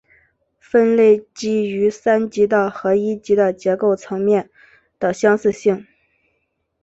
[0.59, 4.49] 分类基于三级的和一级的结构层面
[4.97, 5.85] 的相似性。